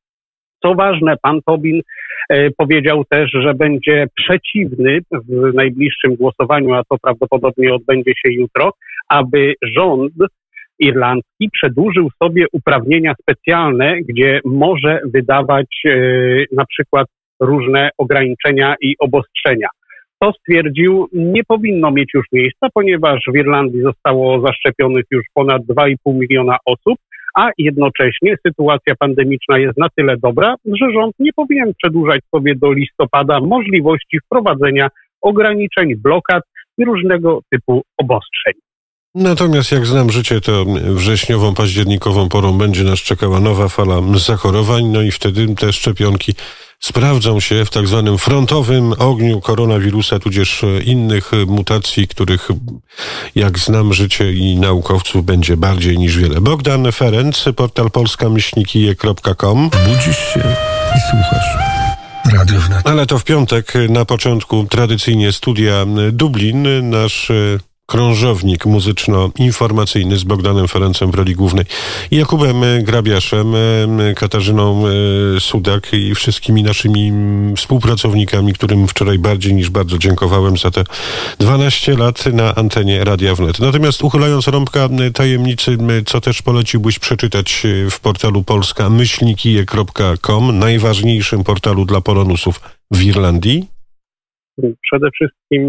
Co 0.63 0.75
ważne, 0.75 1.17
pan 1.23 1.41
Tobin 1.47 1.81
e, 2.29 2.51
powiedział 2.51 3.05
też, 3.05 3.31
że 3.33 3.55
będzie 3.55 4.07
przeciwny 4.15 4.99
w 5.29 5.55
najbliższym 5.55 6.17
głosowaniu, 6.17 6.75
a 6.75 6.83
to 6.91 6.97
prawdopodobnie 7.03 7.75
odbędzie 7.75 8.13
się 8.17 8.33
jutro, 8.33 8.73
aby 9.09 9.55
rząd 9.63 10.13
irlandzki 10.79 11.51
przedłużył 11.53 12.09
sobie 12.23 12.47
uprawnienia 12.53 13.15
specjalne, 13.23 13.97
gdzie 14.09 14.41
może 14.45 15.01
wydawać 15.05 15.67
e, 15.87 15.91
na 16.53 16.65
przykład 16.65 17.07
różne 17.41 17.91
ograniczenia 17.99 18.75
i 18.81 18.95
obostrzenia. 18.99 19.69
To 20.21 20.33
stwierdził, 20.33 21.09
nie 21.13 21.45
powinno 21.45 21.91
mieć 21.91 22.09
już 22.15 22.27
miejsca, 22.33 22.69
ponieważ 22.75 23.21
w 23.33 23.37
Irlandii 23.37 23.83
zostało 23.83 24.41
zaszczepionych 24.41 25.05
już 25.11 25.25
ponad 25.35 25.63
2,5 25.63 25.95
miliona 26.07 26.57
osób, 26.67 26.99
a 27.35 27.51
jednocześnie 27.59 28.37
sytuacja 28.47 28.95
pandemiczna 28.99 29.59
jest 29.59 29.79
na 29.79 29.89
tyle 29.97 30.17
dobra, 30.17 30.55
że 30.65 30.93
rząd 30.93 31.15
nie 31.19 31.33
powinien 31.33 31.73
przedłużać 31.83 32.21
sobie 32.35 32.55
do 32.55 32.73
listopada 32.73 33.41
możliwości 33.41 34.19
wprowadzenia 34.27 34.89
ograniczeń, 35.21 35.97
blokad 35.97 36.43
i 36.79 36.85
różnego 36.85 37.41
typu 37.51 37.83
obostrzeń. 37.99 38.55
Natomiast 39.15 39.73
jak 39.73 39.87
znam 39.87 40.11
życie, 40.11 40.41
to 40.41 40.65
wrześniową, 40.95 41.55
październikową 41.55 42.29
porą 42.29 42.59
będzie 42.59 42.85
nas 42.85 42.99
czekała 42.99 43.41
nowa 43.41 43.69
fala 43.69 44.01
zachorowań, 44.15 44.85
no 44.85 45.03
i 45.03 45.11
wtedy 45.11 45.55
te 45.55 45.73
szczepionki 45.73 46.33
sprawdzą 46.85 47.41
się 47.41 47.65
w 47.65 47.71
tak 47.71 47.87
zwanym 47.87 48.19
frontowym 48.19 48.95
ogniu 48.99 49.41
koronawirusa, 49.41 50.19
tudzież 50.19 50.65
innych 50.85 51.31
mutacji, 51.47 52.09
których, 52.09 52.49
jak 53.35 53.59
znam 53.59 53.93
życie 53.93 54.33
i 54.33 54.57
naukowców, 54.57 55.25
będzie 55.25 55.57
bardziej 55.57 55.99
niż 55.99 56.19
wiele. 56.19 56.41
Bogdan 56.41 56.93
Ferenc, 56.93 57.45
portal 57.57 57.91
polska-myślnikije.com. 57.91 59.71
Budzisz 59.71 60.19
się 60.19 60.55
i 60.97 61.01
słuchasz. 61.11 61.73
Ale 62.85 63.07
to 63.07 63.19
w 63.19 63.25
piątek 63.25 63.73
na 63.89 64.05
początku 64.05 64.65
tradycyjnie 64.65 65.33
studia 65.33 65.87
Dublin. 66.13 66.91
Nasz 66.91 67.33
krążownik 67.87 68.67
muzyczno-informacyjny 68.67 70.17
z 70.17 70.25
Bogdanem 70.25 70.69
Ferencem 70.69 71.11
w 71.11 71.15
roli 71.15 71.35
głównej, 71.35 71.65
Jakubem 72.11 72.57
Grabiaszem, 72.83 73.55
Katarzyną 74.17 74.85
e, 74.87 74.91
Sudak 75.41 75.93
i 75.93 76.15
wszystkimi 76.15 76.63
naszymi 76.63 77.13
współpracownikami, 77.57 78.53
którym 78.53 78.89
wczoraj 78.89 79.19
bardziej 79.19 79.55
niż 79.55 79.71
bardzo 79.71 79.99
dziękowałem 79.99 80.57
za 80.57 80.71
te 80.71 80.85
12 81.39 81.97
lat 81.97 82.27
na 82.27 82.55
antenie 82.55 83.05
Radia 83.05 83.35
Wnet. 83.35 83.61
Natomiast 83.61 84.05
uchylając 84.05 84.49
rąbka 84.49 84.89
tajemnicy, 85.15 85.77
co 86.07 86.21
też 86.21 86.43
poleciłbyś 86.43 86.99
przeczytać 86.99 87.67
e, 87.67 87.91
w 87.91 88.01
portalu 88.01 88.43
polska 88.43 88.91
myślnikije.com, 88.91 90.59
najważniejszym 90.59 91.45
portalu 91.45 91.85
dla 91.85 92.01
polonusów 92.01 92.61
w 92.91 93.03
Irlandii? 93.03 93.67
Przede 94.83 95.11
wszystkim 95.11 95.63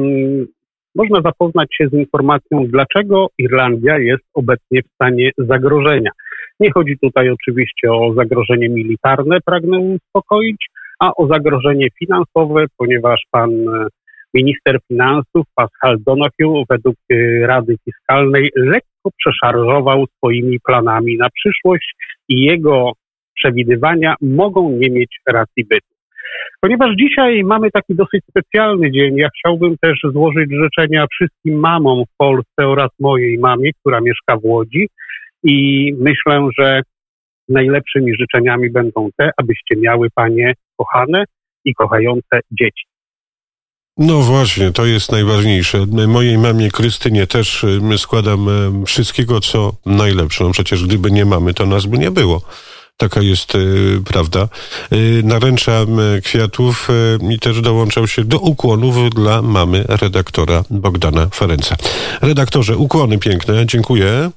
można 0.96 1.22
zapoznać 1.22 1.68
się 1.78 1.88
z 1.88 1.94
informacją, 1.94 2.66
dlaczego 2.68 3.28
Irlandia 3.38 4.00
jest 4.00 4.24
obecnie 4.34 4.82
w 4.82 4.94
stanie 4.96 5.32
zagrożenia. 5.38 6.12
Nie 6.60 6.72
chodzi 6.72 6.98
tutaj 7.02 7.30
oczywiście 7.30 7.92
o 7.92 8.14
zagrożenie 8.14 8.70
militarne, 8.70 9.38
pragnę 9.46 9.80
uspokoić, 9.80 10.66
a 11.00 11.12
o 11.16 11.28
zagrożenie 11.28 11.88
finansowe, 12.00 12.66
ponieważ 12.78 13.22
pan 13.32 13.52
e, 13.52 13.88
minister 14.34 14.80
finansów 14.88 15.46
Pascal 15.56 15.98
Donahue 16.06 16.64
według 16.70 16.96
e, 17.10 17.16
Rady 17.48 17.76
Fiskalnej 17.86 18.50
lekko 18.56 19.10
przeszarżował 19.18 20.06
swoimi 20.18 20.60
planami 20.60 21.18
na 21.18 21.30
przyszłość 21.30 21.96
i 22.30 22.42
jego 22.42 22.92
przewidywania 23.36 24.16
mogą 24.22 24.72
nie 24.72 24.90
mieć 24.90 25.20
racji 25.28 25.66
bytu. 25.66 25.93
Ponieważ 26.64 26.96
dzisiaj 26.96 27.44
mamy 27.44 27.72
taki 27.72 27.96
dosyć 27.96 28.22
specjalny 28.30 28.92
dzień, 28.92 29.18
ja 29.18 29.28
chciałbym 29.40 29.78
też 29.82 30.00
złożyć 30.14 30.50
życzenia 30.64 31.06
wszystkim 31.12 31.60
mamom 31.60 32.04
w 32.06 32.18
Polsce 32.18 32.68
oraz 32.68 32.90
mojej 33.00 33.40
mamie, 33.40 33.72
która 33.80 34.02
mieszka 34.02 34.38
w 34.38 34.46
Łodzi 34.46 34.88
i 35.44 35.88
myślę, 36.00 36.48
że 36.58 36.82
najlepszymi 37.50 38.12
życzeniami 38.20 38.70
będą 38.70 39.10
te, 39.18 39.32
abyście 39.38 39.76
miały 39.76 40.08
Panie 40.16 40.54
kochane 40.78 41.24
i 41.66 41.74
kochające 41.74 42.40
dzieci. 42.52 42.84
No 43.98 44.22
właśnie, 44.22 44.72
to 44.72 44.86
jest 44.86 45.12
najważniejsze. 45.12 45.86
Mojej 46.08 46.38
mamie 46.38 46.72
Krystynie 46.72 47.28
też 47.28 47.64
y, 47.64 47.98
składam 47.98 48.48
y, 48.82 48.86
wszystkiego, 48.86 49.40
co 49.40 49.72
najlepsze. 49.86 50.44
No 50.44 50.52
przecież 50.52 50.86
gdyby 50.86 51.12
nie 51.12 51.26
mamy, 51.26 51.54
to 51.54 51.66
nas 51.66 51.86
by 51.86 51.98
nie 51.98 52.12
było. 52.12 52.42
Taka 52.98 53.22
jest 53.22 53.56
y, 53.56 54.02
prawda. 54.06 54.48
Y, 54.94 55.22
naręczam 55.24 56.00
y, 56.00 56.22
kwiatów 56.22 56.88
i 57.30 57.40
też 57.40 57.62
dołączał 57.62 58.08
się 58.08 58.24
do 58.24 58.40
ukłonów 58.40 59.10
dla 59.10 59.42
mamy 59.42 59.86
redaktora 59.88 60.64
Bogdana 60.70 61.28
Ferenca. 61.30 61.76
Redaktorze, 62.22 62.78
ukłony 62.78 63.18
piękne, 63.18 63.66
dziękuję. 63.66 64.32